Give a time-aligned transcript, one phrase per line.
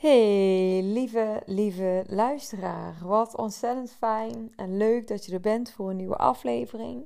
[0.00, 2.96] Hey, lieve, lieve luisteraar.
[3.02, 7.00] Wat ontzettend fijn en leuk dat je er bent voor een nieuwe aflevering.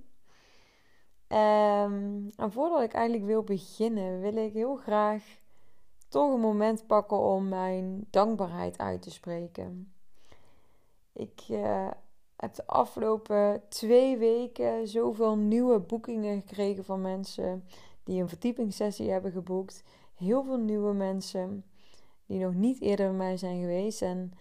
[1.29, 5.23] Um, en voordat ik eigenlijk wil beginnen, wil ik heel graag
[6.09, 9.93] toch een moment pakken om mijn dankbaarheid uit te spreken.
[11.13, 11.91] Ik uh,
[12.37, 17.65] heb de afgelopen twee weken zoveel nieuwe boekingen gekregen van mensen
[18.05, 19.83] die een verdiepingssessie hebben geboekt.
[20.15, 21.65] Heel veel nieuwe mensen
[22.27, 24.03] die nog niet eerder bij mij zijn geweest.
[24.03, 24.33] En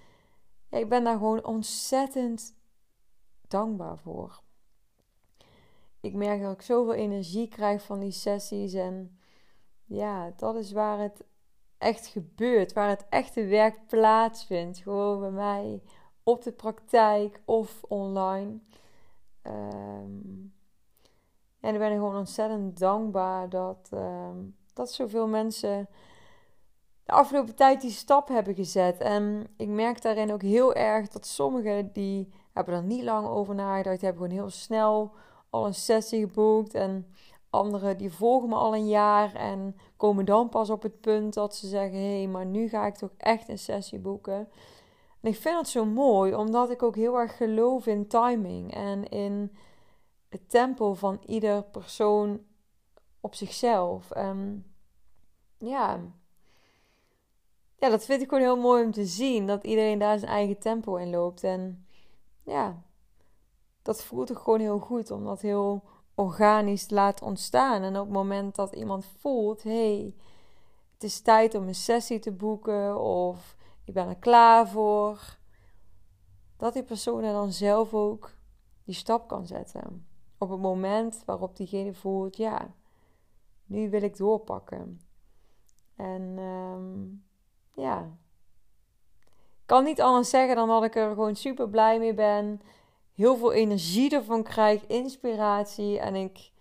[0.70, 2.56] ja, ik ben daar gewoon ontzettend
[3.48, 4.42] dankbaar voor.
[6.00, 8.74] Ik merk dat ik zoveel energie krijg van die sessies.
[8.74, 9.18] En
[9.86, 11.24] ja, dat is waar het
[11.78, 12.74] echt gebeurt.
[12.74, 14.78] Waar het echte werk plaatsvindt.
[14.78, 15.82] Gewoon bij mij
[16.24, 18.60] op de praktijk of online.
[19.44, 20.54] Um,
[21.60, 25.88] en ik ben gewoon ontzettend dankbaar dat, um, dat zoveel mensen
[27.06, 28.98] de afgelopen tijd die stap hebben gezet.
[28.98, 33.56] En ik merk daarin ook heel erg dat sommigen die hebben er niet lang over
[33.56, 35.12] nagedacht, hebben gewoon heel snel
[35.50, 36.74] al een sessie geboekt.
[36.74, 37.08] En
[37.50, 41.56] anderen die volgen me al een jaar en komen dan pas op het punt dat
[41.56, 44.50] ze zeggen: hé, hey, maar nu ga ik toch echt een sessie boeken.
[45.22, 49.10] En ik vind het zo mooi, omdat ik ook heel erg geloof in timing en
[49.10, 49.56] in
[50.30, 52.42] het tempo van ieder persoon
[53.22, 54.12] op zichzelf.
[54.12, 54.66] En
[55.58, 56.00] ja,
[57.84, 59.48] ja, dat vind ik gewoon heel mooi om te zien.
[59.48, 61.44] Dat iedereen daar zijn eigen tempo in loopt.
[61.44, 61.86] En
[62.44, 62.84] ja,
[63.82, 65.84] dat voelt ook gewoon heel goed om dat heel
[66.16, 67.82] organisch te laten ontstaan.
[67.82, 70.16] En op het moment dat iemand voelt: hey,
[70.94, 73.00] het is tijd om een sessie te boeken.
[73.00, 75.38] Of ik ben er klaar voor.
[76.58, 78.32] Dat die persoon er dan zelf ook
[78.84, 80.08] die stap kan zetten.
[80.38, 82.74] Op het moment waarop diegene voelt: ja,
[83.66, 85.02] nu wil ik doorpakken.
[85.96, 87.24] En um,
[87.74, 88.18] ja.
[89.64, 92.62] Ik kan niet anders zeggen dan dat ik er gewoon super blij mee ben.
[93.14, 96.00] Heel veel energie ervan krijg, inspiratie.
[96.00, 96.52] En ik,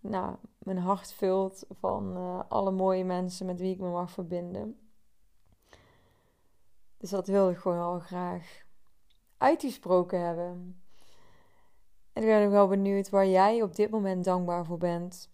[0.00, 4.78] nou, mijn hart vult van uh, alle mooie mensen met wie ik me mag verbinden.
[6.96, 8.64] Dus dat wilde ik gewoon al graag
[9.36, 10.82] uitgesproken hebben.
[12.12, 15.30] En ik ben ook wel benieuwd waar jij op dit moment dankbaar voor bent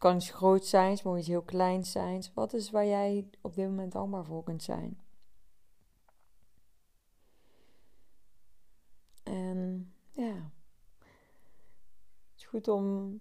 [0.00, 2.22] kan iets groot zijn, het mag iets heel klein zijn.
[2.34, 5.00] Wat is waar jij op dit moment dankbaar voor kunt zijn?
[9.22, 10.50] En ja,
[12.30, 13.18] het is goed om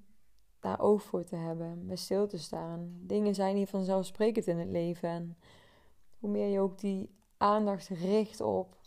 [0.59, 2.99] daar oog voor te hebben, bij stil te staan.
[3.01, 5.09] Dingen zijn niet vanzelfsprekend in het leven.
[5.09, 5.37] En
[6.19, 8.77] hoe meer je ook die aandacht richt op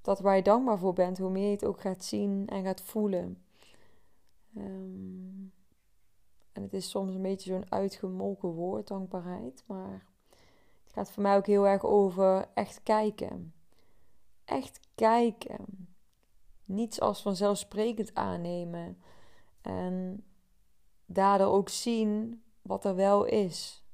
[0.00, 2.80] dat waar je dankbaar voor bent, hoe meer je het ook gaat zien en gaat
[2.80, 3.42] voelen.
[4.56, 5.52] Um,
[6.52, 9.64] en het is soms een beetje zo'n uitgemolken woord, dankbaarheid.
[9.66, 10.06] Maar
[10.84, 13.54] het gaat voor mij ook heel erg over echt kijken.
[14.44, 15.88] Echt kijken.
[16.64, 18.98] Niets als vanzelfsprekend aannemen.
[19.60, 20.24] En
[21.06, 23.84] daardoor ook zien wat er wel is.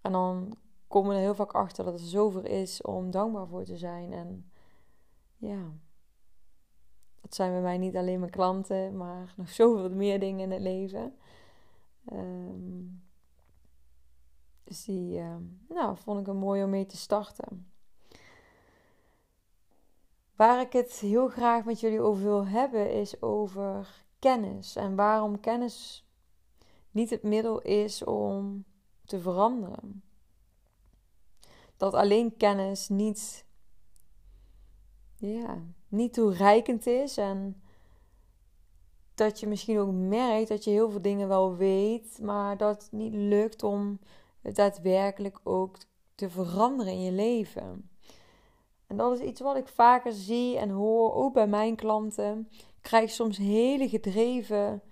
[0.00, 0.56] En dan
[0.86, 4.12] komen we er heel vaak achter dat het zoveel is om dankbaar voor te zijn.
[4.12, 4.50] En
[5.36, 5.72] ja,
[7.22, 10.60] dat zijn bij mij niet alleen mijn klanten, maar nog zoveel meer dingen in het
[10.60, 11.16] leven.
[12.12, 13.02] Um,
[14.64, 17.66] dus die ehm, nou, vond ik een mooi om mee te starten.
[20.36, 24.76] Waar ik het heel graag met jullie over wil hebben, is over kennis.
[24.76, 26.06] En waarom kennis
[26.90, 28.64] niet het middel is om
[29.04, 30.02] te veranderen.
[31.76, 33.44] Dat alleen kennis niet
[35.16, 37.16] ja, niet toereikend is.
[37.16, 37.62] En
[39.14, 42.92] dat je misschien ook merkt dat je heel veel dingen wel weet, maar dat het
[42.92, 43.98] niet lukt om
[44.40, 45.76] het daadwerkelijk ook
[46.14, 47.90] te veranderen in je leven.
[48.86, 52.48] En dat is iets wat ik vaker zie en hoor, ook bij mijn klanten.
[52.50, 54.82] Ik krijg soms hele gedreven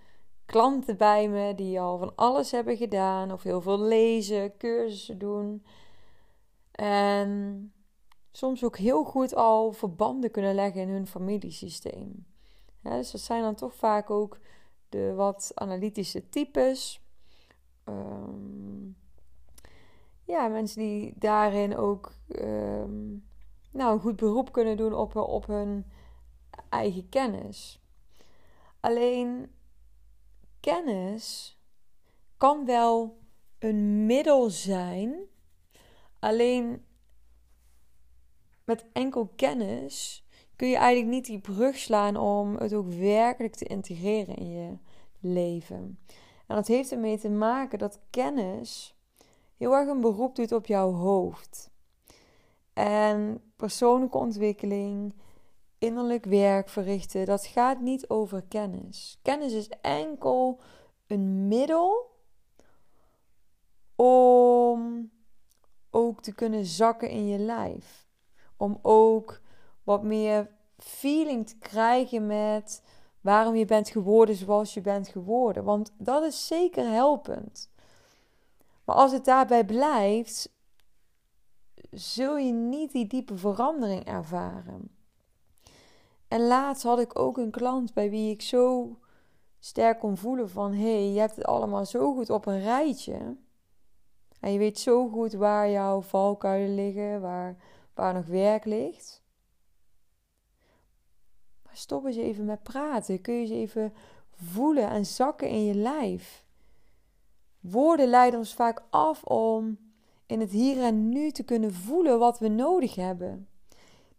[0.47, 5.65] klanten bij me die al van alles hebben gedaan, of heel veel lezen, cursussen doen.
[6.71, 7.73] En
[8.31, 12.27] soms ook heel goed al verbanden kunnen leggen in hun familiesysteem.
[12.83, 14.39] dus dat zijn dan toch vaak ook
[14.89, 17.01] de wat analytische types.
[17.85, 18.89] Ehm,
[20.25, 23.09] ja, mensen die daarin ook ehm,
[23.71, 25.85] nou, een goed beroep kunnen doen op, op hun
[26.69, 27.81] eigen kennis.
[28.81, 29.53] Alleen
[30.61, 31.59] kennis
[32.37, 33.19] kan wel
[33.59, 35.15] een middel zijn.
[36.19, 36.85] Alleen
[38.71, 40.25] met enkel kennis
[40.57, 44.77] kun je eigenlijk niet die brug slaan om het ook werkelijk te integreren in je
[45.21, 45.99] leven.
[46.47, 48.97] En dat heeft ermee te maken dat kennis
[49.57, 51.71] heel erg een beroep doet op jouw hoofd.
[52.73, 55.15] En persoonlijke ontwikkeling,
[55.79, 59.19] innerlijk werk verrichten, dat gaat niet over kennis.
[59.23, 60.61] Kennis is enkel
[61.07, 62.11] een middel
[63.95, 65.11] om
[65.91, 68.09] ook te kunnen zakken in je lijf.
[68.61, 69.41] Om ook
[69.85, 72.83] wat meer feeling te krijgen met
[73.21, 75.65] waarom je bent geworden zoals je bent geworden.
[75.65, 77.71] Want dat is zeker helpend.
[78.85, 80.53] Maar als het daarbij blijft,
[81.91, 84.91] zul je niet die diepe verandering ervaren.
[86.29, 88.97] En laatst had ik ook een klant bij wie ik zo
[89.59, 90.73] sterk kon voelen van...
[90.73, 93.37] hé, hey, je hebt het allemaal zo goed op een rijtje.
[94.41, 97.57] En je weet zo goed waar jouw valkuilen liggen, waar,
[98.01, 99.23] waar nog werk ligt.
[101.63, 103.21] Maar stop eens even met praten.
[103.21, 103.93] Kun je eens even
[104.35, 106.45] voelen en zakken in je lijf.
[107.61, 109.79] Woorden leiden ons vaak af om
[110.27, 113.49] in het hier en nu te kunnen voelen wat we nodig hebben.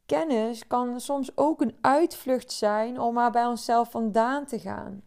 [0.05, 5.03] Kennis kan soms ook een uitvlucht zijn om maar bij onszelf vandaan te gaan.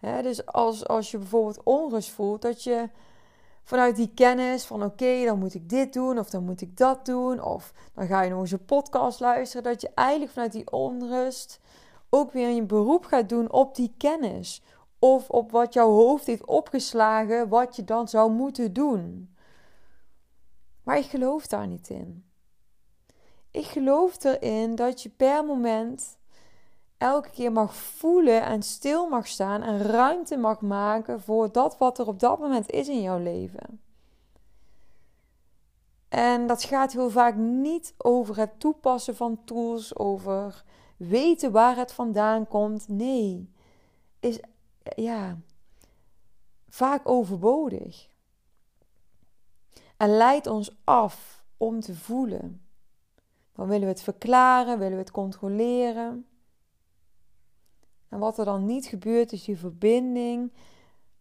[0.00, 2.88] dus als, als je bijvoorbeeld onrust voelt, dat je
[3.68, 7.04] vanuit die kennis van oké, dan moet ik dit doen of dan moet ik dat
[7.06, 7.42] doen.
[7.42, 9.62] Of dan ga je nog eens een podcast luisteren.
[9.62, 11.60] Dat je eigenlijk vanuit die onrust
[12.08, 14.62] ook weer een beroep gaat doen op die kennis.
[14.98, 19.34] Of op wat jouw hoofd heeft opgeslagen, wat je dan zou moeten doen.
[20.82, 22.24] Maar ik geloof daar niet in.
[23.50, 26.17] Ik geloof erin dat je per moment
[26.98, 31.98] elke keer mag voelen en stil mag staan en ruimte mag maken voor dat wat
[31.98, 33.80] er op dat moment is in jouw leven.
[36.08, 40.64] En dat gaat heel vaak niet over het toepassen van tools, over
[40.96, 42.88] weten waar het vandaan komt.
[42.88, 43.52] Nee,
[44.20, 44.40] is
[44.96, 45.38] ja,
[46.68, 48.08] vaak overbodig.
[49.96, 52.62] En leidt ons af om te voelen.
[53.52, 56.26] Dan willen we het verklaren, willen we het controleren.
[58.08, 60.52] En wat er dan niet gebeurt, is die verbinding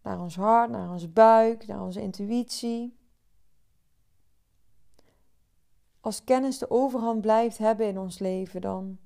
[0.01, 2.97] naar ons hart, naar ons buik, naar onze intuïtie.
[5.99, 8.97] Als kennis de overhand blijft hebben in ons leven, dan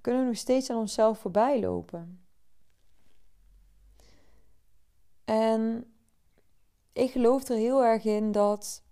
[0.00, 2.24] kunnen we nog steeds aan onszelf voorbij lopen.
[5.24, 5.92] En
[6.92, 8.82] ik geloof er heel erg in dat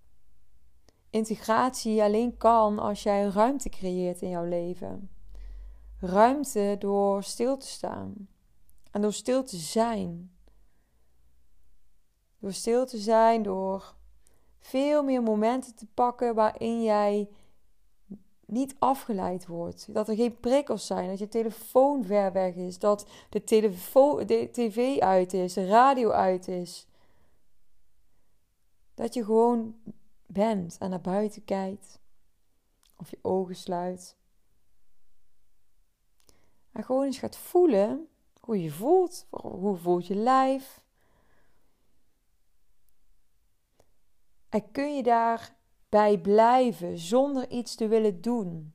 [1.11, 5.11] integratie alleen kan als jij ruimte creëert in jouw leven
[6.03, 8.29] ruimte door stil te staan
[8.91, 10.31] en door stil te zijn.
[12.39, 13.95] Door stil te zijn, door
[14.59, 17.29] veel meer momenten te pakken waarin jij
[18.47, 19.95] niet afgeleid wordt.
[19.95, 23.43] Dat er geen prikkels zijn, dat je telefoon ver weg is, dat de,
[24.27, 26.87] de tv uit is, de radio uit is.
[28.95, 29.75] Dat je gewoon
[30.27, 32.01] bent en naar buiten kijkt.
[32.97, 34.17] Of je ogen sluit.
[36.73, 38.09] En gewoon eens gaat voelen
[38.41, 39.27] hoe je voelt.
[39.31, 40.81] Hoe voelt je lijf?
[44.49, 48.75] En kun je daarbij blijven zonder iets te willen doen?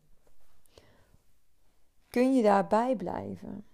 [2.07, 3.65] Kun je daarbij blijven?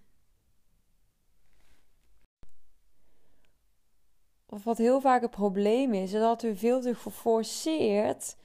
[4.45, 8.37] Of wat heel vaak het probleem is, is dat we veel te geforceerd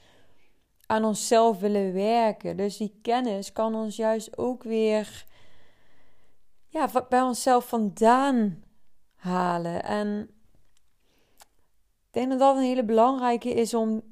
[0.87, 2.57] aan onszelf willen werken.
[2.57, 5.27] Dus die kennis kan ons juist ook weer
[6.69, 8.63] ja, bij onszelf vandaan
[9.15, 9.85] halen.
[9.85, 10.31] En
[12.07, 14.03] ik denk dat dat een hele belangrijke is om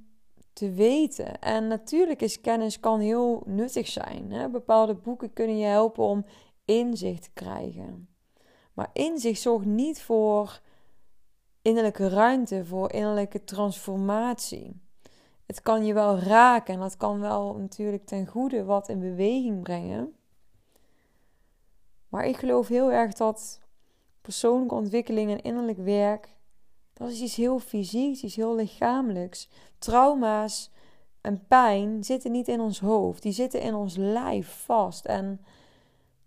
[0.53, 1.41] te weten.
[1.41, 4.33] En natuurlijk is kennis kan heel nuttig zijn.
[4.33, 4.49] Hè?
[4.49, 6.25] Bepaalde boeken kunnen je helpen om
[6.65, 8.09] inzicht te krijgen.
[8.73, 10.61] Maar inzicht zorgt niet voor
[11.63, 14.81] innerlijke ruimte, voor innerlijke transformatie.
[15.47, 19.63] Het kan je wel raken en dat kan wel natuurlijk ten goede wat in beweging
[19.63, 20.17] brengen.
[22.17, 23.61] Maar ik geloof heel erg dat
[24.21, 26.29] persoonlijke ontwikkeling en innerlijk werk,
[26.93, 29.49] dat is iets heel fysieks, iets heel lichamelijks.
[29.79, 30.71] Trauma's
[31.21, 35.05] en pijn zitten niet in ons hoofd, die zitten in ons lijf vast.
[35.05, 35.41] En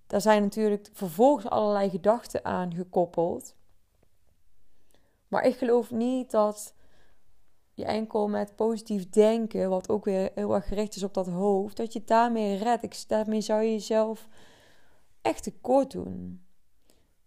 [0.08, 3.56] daar zijn natuurlijk vervolgens allerlei gedachten aan gekoppeld.
[5.28, 6.74] Maar ik geloof niet dat
[7.74, 11.78] je enkel met positief denken, wat ook weer heel erg gericht is op dat hoofd,
[11.78, 12.84] dat je daarmee redt.
[12.84, 14.28] Ik, daarmee zou je jezelf
[15.22, 16.44] echt tekort doen.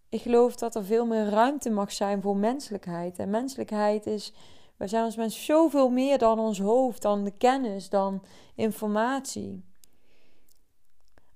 [0.08, 3.18] Ik geloof dat er veel meer ruimte mag zijn voor menselijkheid.
[3.18, 4.32] En menselijkheid is,
[4.76, 9.64] wij zijn als mens zoveel meer dan ons hoofd, dan de kennis, dan informatie.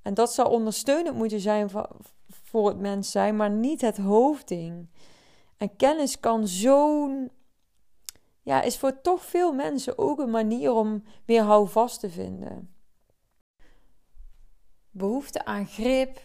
[0.02, 1.70] En dat zou ondersteunend moeten zijn
[2.28, 4.88] voor het mens zijn, maar niet het hoofdding.
[5.56, 7.30] En kennis kan zo'n
[8.46, 12.74] ja, is voor toch veel mensen ook een manier om weer houvast te vinden.
[14.90, 16.20] Behoefte aan grip,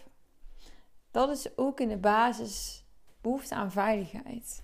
[1.12, 2.84] dat is ook in de basis
[3.20, 4.62] behoefte aan veiligheid.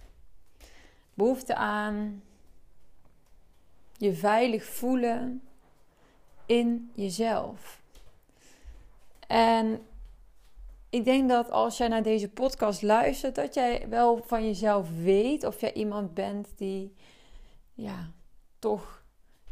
[1.14, 2.22] Behoefte aan
[3.96, 5.42] je veilig voelen
[6.46, 7.82] in jezelf.
[9.26, 9.86] En
[10.90, 15.44] ik denk dat als jij naar deze podcast luistert, dat jij wel van jezelf weet
[15.44, 16.94] of jij iemand bent die
[17.74, 18.10] ja,
[18.58, 19.02] toch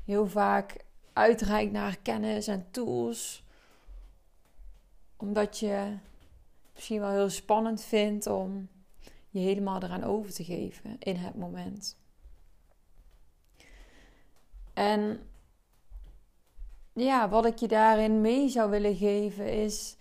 [0.04, 3.44] heel vaak uitreikt naar kennis en tools.
[5.16, 5.96] Omdat je
[6.76, 8.68] misschien wel heel spannend vindt om
[9.28, 11.96] je helemaal eraan over te geven in het moment.
[14.72, 15.20] En
[16.92, 19.96] ja, wat ik je daarin mee zou willen geven is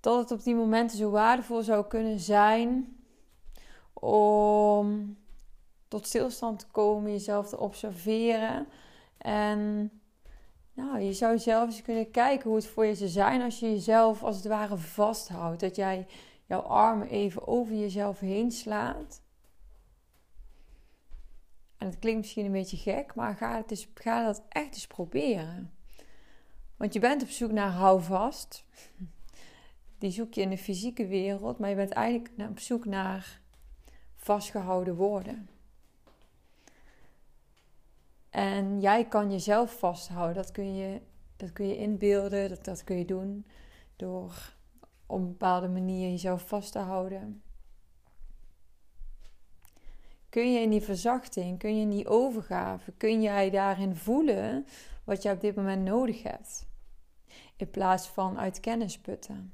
[0.00, 2.96] dat het op die momenten zo waardevol zou kunnen zijn
[3.92, 5.16] om
[5.88, 8.66] tot stilstand te komen, jezelf te observeren.
[9.18, 9.90] En
[10.76, 13.70] nou, je zou zelf eens kunnen kijken hoe het voor je zou zijn als je
[13.70, 15.60] jezelf als het ware vasthoudt.
[15.60, 16.06] Dat jij
[16.46, 19.22] jouw armen even over jezelf heen slaat.
[21.76, 25.72] En het klinkt misschien een beetje gek, maar ga, het ga dat echt eens proberen.
[26.76, 28.64] Want je bent op zoek naar houvast.
[29.98, 33.40] Die zoek je in de fysieke wereld, maar je bent eigenlijk op zoek naar
[34.16, 35.48] vastgehouden woorden.
[38.36, 40.34] En jij kan jezelf vasthouden.
[40.34, 41.00] Dat kun je,
[41.36, 43.46] dat kun je inbeelden, dat, dat kun je doen
[43.96, 44.54] door
[45.06, 47.42] op een bepaalde manier jezelf vast te houden.
[50.28, 54.66] Kun je in die verzachting, kun je in die overgave, kun jij daarin voelen
[55.04, 56.66] wat je op dit moment nodig hebt.
[57.56, 59.52] In plaats van uit kennis putten.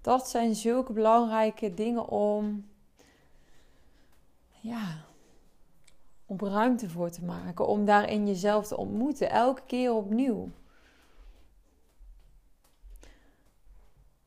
[0.00, 2.72] Dat zijn zulke belangrijke dingen om
[4.64, 5.04] ja,
[6.26, 10.50] om ruimte voor te maken, om daarin jezelf te ontmoeten, elke keer opnieuw.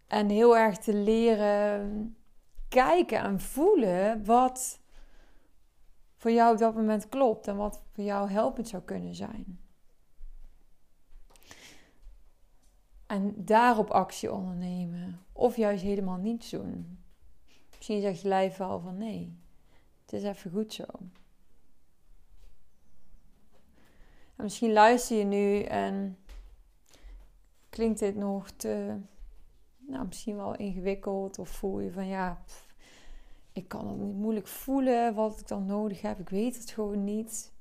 [0.07, 2.15] En heel erg te leren
[2.67, 4.79] kijken en voelen wat
[6.15, 9.59] voor jou op dat moment klopt en wat voor jou helpend zou kunnen zijn.
[13.05, 15.25] En daarop actie ondernemen.
[15.33, 16.99] Of juist helemaal niets doen.
[17.75, 19.45] Misschien zegt je lijf wel van nee.
[20.07, 20.83] Het is even goed zo.
[24.35, 26.17] En misschien luister je nu en
[27.69, 28.97] klinkt dit nog te,
[29.77, 32.43] nou, misschien wel ingewikkeld of voel je van ja,
[33.51, 36.19] ik kan het niet moeilijk voelen wat ik dan nodig heb.
[36.19, 37.51] Ik weet het gewoon niet.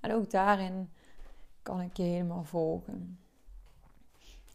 [0.00, 0.92] En ook daarin
[1.62, 3.18] kan ik je helemaal volgen.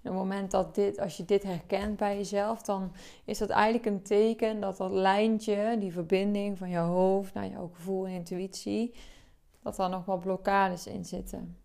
[0.08, 2.92] Het moment dat dit, als je dit herkent bij jezelf, dan
[3.26, 7.70] is dat eigenlijk een teken dat dat lijntje, die verbinding van jouw hoofd naar jouw
[7.74, 8.94] gevoel en intuïtie,
[9.62, 11.58] dat daar nog wat blokkades in zitten.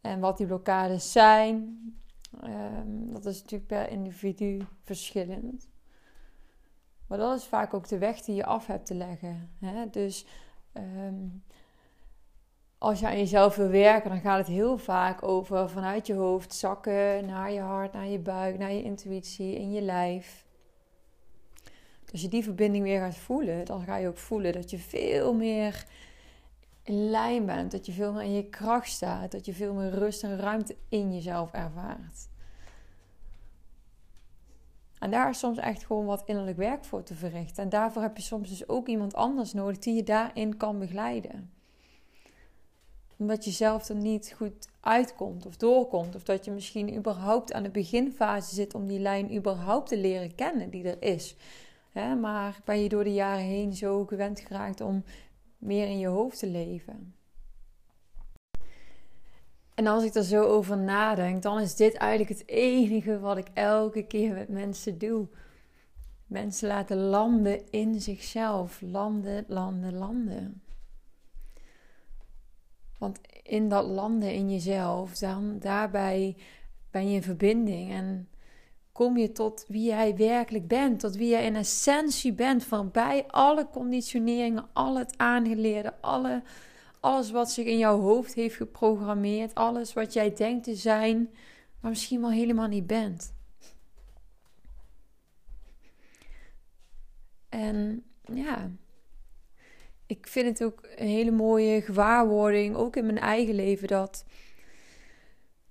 [0.00, 1.78] En wat die blokkades zijn,
[2.40, 5.68] ehm, dat is natuurlijk per individu verschillend.
[7.06, 9.50] Maar dat is vaak ook de weg die je af hebt te leggen.
[9.58, 9.90] Hè?
[9.90, 10.26] Dus
[10.72, 11.24] ehm,
[12.78, 16.54] als je aan jezelf wil werken, dan gaat het heel vaak over vanuit je hoofd
[16.54, 20.44] zakken naar je hart, naar je buik, naar je intuïtie, in je lijf.
[22.12, 25.34] Als je die verbinding weer gaat voelen, dan ga je ook voelen dat je veel
[25.34, 25.84] meer
[26.82, 29.90] in lijn bent, dat je veel meer in je kracht staat, dat je veel meer
[29.90, 32.28] rust en ruimte in jezelf ervaart.
[34.98, 37.62] En daar is soms echt gewoon wat innerlijk werk voor te verrichten.
[37.62, 41.55] En daarvoor heb je soms dus ook iemand anders nodig die je daarin kan begeleiden
[43.16, 46.14] omdat je zelf er niet goed uitkomt of doorkomt.
[46.14, 50.34] Of dat je misschien überhaupt aan de beginfase zit om die lijn überhaupt te leren
[50.34, 51.36] kennen die er is.
[52.20, 55.04] maar ben je door de jaren heen zo gewend geraakt om
[55.58, 57.14] meer in je hoofd te leven.
[59.74, 63.48] En als ik er zo over nadenk, dan is dit eigenlijk het enige wat ik
[63.54, 65.28] elke keer met mensen doe.
[66.26, 68.80] Mensen laten landen in zichzelf.
[68.80, 70.62] Landen, landen, landen.
[72.98, 76.36] Want in dat landen in jezelf, dan, daarbij
[76.90, 78.28] ben je in verbinding en
[78.92, 83.68] kom je tot wie jij werkelijk bent, tot wie jij in essentie bent, voorbij alle
[83.68, 86.42] conditioneringen, al het aangeleerde, alle,
[87.00, 91.30] alles wat zich in jouw hoofd heeft geprogrammeerd, alles wat jij denkt te zijn,
[91.80, 93.34] maar misschien wel helemaal niet bent.
[97.48, 98.70] En ja,
[100.06, 104.24] ik vind het ook een hele mooie gewaarwording, ook in mijn eigen leven, dat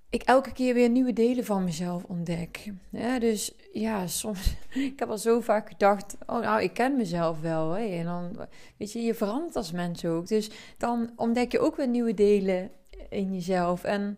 [0.10, 2.72] ik elke keer weer nieuwe delen van mezelf ontdek.
[3.20, 4.56] Dus ja, soms.
[4.92, 7.72] Ik heb al zo vaak gedacht: oh, nou, ik ken mezelf wel.
[7.72, 7.86] Hè?
[7.86, 10.27] En dan, weet je, je verandert als mens ook.
[10.27, 12.72] Dus dan ontdek je ook weer nieuwe delen
[13.10, 13.84] in jezelf.
[13.84, 14.18] En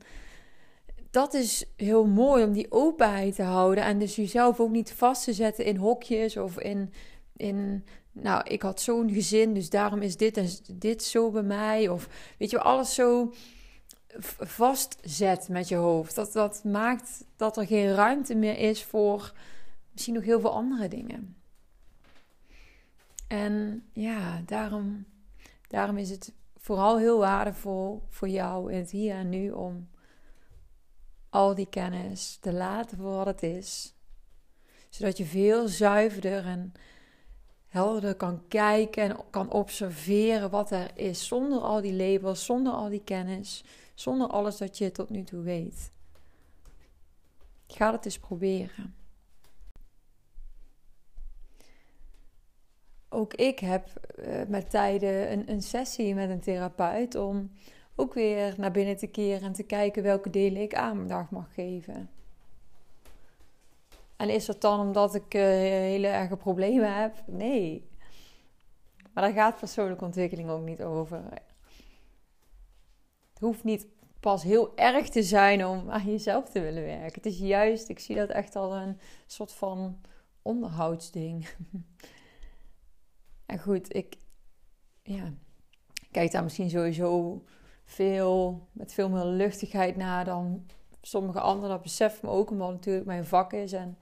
[1.12, 3.84] dat is heel mooi om die openheid te houden.
[3.84, 6.94] En dus jezelf ook niet vast te zetten in hokjes of in.
[7.36, 7.84] in
[8.22, 11.90] nou, ik had zo'n gezin, dus daarom is dit en dit zo bij mij.
[11.90, 13.34] Of weet je, alles zo
[14.40, 16.16] vastzet met je hoofd.
[16.16, 19.34] Dat, dat maakt dat er geen ruimte meer is voor
[19.92, 21.36] misschien nog heel veel andere dingen.
[23.28, 25.06] En ja, daarom,
[25.68, 29.90] daarom is het vooral heel waardevol voor jou in het hier en nu om
[31.30, 33.96] al die kennis te laten voor wat het is.
[34.90, 36.74] Zodat je veel zuiverder en
[38.18, 41.28] kan kijken en kan observeren wat er is.
[41.28, 45.42] Zonder al die labels, zonder al die kennis, zonder alles dat je tot nu toe
[45.42, 45.92] weet.
[47.68, 48.96] Ga het eens proberen.
[53.10, 57.52] Ook ik heb uh, met tijden een, een sessie met een therapeut om
[57.96, 62.10] ook weer naar binnen te keren en te kijken welke delen ik aandacht mag geven.
[64.18, 67.24] En is dat dan omdat ik uh, hele erge problemen heb?
[67.26, 67.90] Nee.
[69.14, 71.24] Maar daar gaat persoonlijke ontwikkeling ook niet over.
[73.30, 73.88] Het hoeft niet
[74.20, 77.14] pas heel erg te zijn om aan jezelf te willen werken.
[77.14, 80.02] Het is juist, ik zie dat echt als een soort van
[80.42, 81.50] onderhoudsding.
[83.46, 84.18] en goed, ik
[85.04, 85.34] ja,
[86.12, 87.44] kijk daar misschien sowieso
[87.86, 90.66] veel, met veel meer luchtigheid naar dan
[91.08, 91.70] sommige anderen.
[91.70, 93.74] Dat besef me ook, omdat natuurlijk mijn vak is.
[93.74, 93.98] En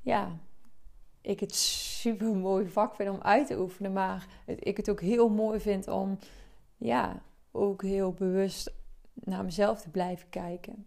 [0.00, 0.38] ja,
[1.20, 3.92] ik het super mooi vak vind om uit te oefenen.
[3.92, 6.18] Maar ik het ook heel mooi vind om,
[6.76, 8.72] ja, ook heel bewust
[9.14, 10.86] naar mezelf te blijven kijken.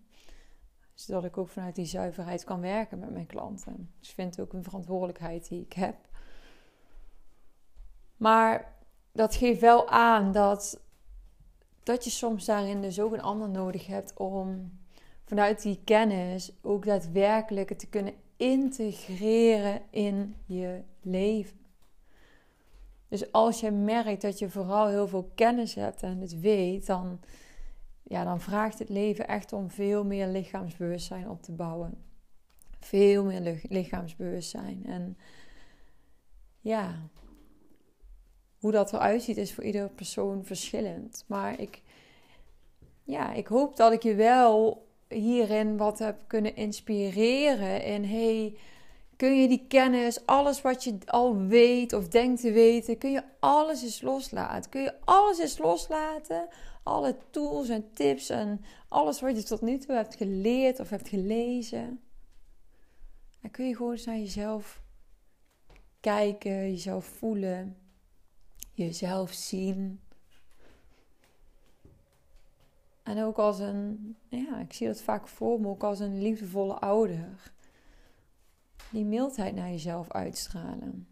[0.94, 3.92] Zodat ik ook vanuit die zuiverheid kan werken met mijn klanten.
[4.00, 5.96] Dus ik vind het ook een verantwoordelijkheid die ik heb.
[8.18, 8.74] Maar
[9.12, 10.82] dat geeft wel aan dat
[11.84, 14.72] dat je soms daarin dus ook een ander nodig hebt om
[15.30, 21.58] vanuit die kennis ook daadwerkelijk te kunnen integreren in je leven.
[23.08, 27.20] Dus als je merkt dat je vooral heel veel kennis hebt en het weet, dan,
[28.04, 32.04] ja, dan vraagt het leven echt om veel meer lichaamsbewustzijn op te bouwen.
[32.80, 34.86] Veel meer lichaamsbewustzijn.
[34.86, 35.18] En
[36.60, 37.10] ja,
[38.60, 41.24] hoe dat eruit ziet is voor iedere persoon verschillend.
[41.28, 41.82] Maar ik,
[43.04, 47.84] ja, ik hoop dat ik je wel hierin wat heb kunnen inspireren.
[47.84, 48.58] In hey,
[49.16, 53.24] kun je die kennis, alles wat je al weet of denkt te weten, kun je
[53.40, 54.70] alles eens loslaten?
[54.70, 56.48] Kun je alles eens loslaten?
[56.84, 61.10] Alle tools en tips en alles wat je tot nu toe hebt geleerd of hebt
[61.10, 62.02] gelezen.
[63.42, 64.82] Dan kun je gewoon eens naar jezelf
[66.00, 67.78] kijken, jezelf voelen
[68.74, 70.02] jezelf zien.
[73.10, 76.74] En ook als een, ja, ik zie dat vaak voor me, ook als een liefdevolle
[76.74, 77.54] ouder.
[78.92, 81.08] Die mildheid naar jezelf uitstralen.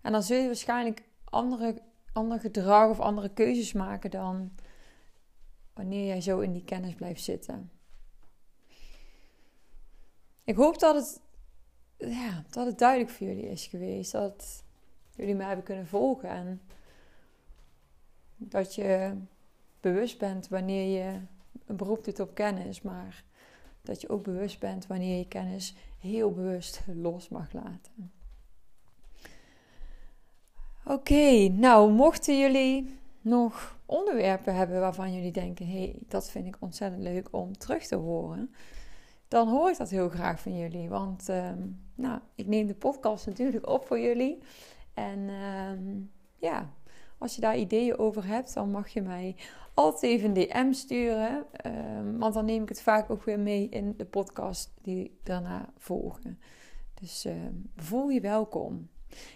[0.00, 4.52] En dan zul je waarschijnlijk andere, ander gedrag of andere keuzes maken dan
[5.72, 7.70] wanneer jij zo in die kennis blijft zitten.
[10.44, 11.20] Ik hoop dat het,
[12.10, 14.12] ja, dat het duidelijk voor jullie is geweest.
[14.12, 14.64] Dat,
[15.14, 16.28] jullie mij hebben kunnen volgen.
[16.28, 16.60] En
[18.36, 19.16] dat je
[19.82, 21.18] bewust bent wanneer je
[21.66, 23.24] een beroep doet op kennis, maar
[23.82, 28.12] dat je ook bewust bent wanneer je kennis heel bewust los mag laten.
[30.84, 36.56] Oké, nou mochten jullie nog onderwerpen hebben waarvan jullie denken: hé, hey, dat vind ik
[36.58, 38.54] ontzettend leuk om terug te horen,
[39.28, 40.88] dan hoor ik dat heel graag van jullie.
[40.88, 41.58] Want ehm,
[41.94, 44.38] nou, ik neem de podcast natuurlijk op voor jullie.
[44.94, 46.00] En ehm,
[46.38, 46.70] ja,
[47.22, 49.36] als je daar ideeën over hebt, dan mag je mij
[49.74, 51.44] altijd even een DM sturen.
[51.66, 55.72] Um, want dan neem ik het vaak ook weer mee in de podcast die daarna
[55.78, 56.38] volgen.
[56.94, 58.88] Dus ehm, voel je welkom.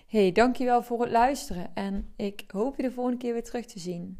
[0.06, 1.74] Hey, dankjewel voor het luisteren.
[1.74, 4.18] En ik hoop je de volgende keer weer terug te zien.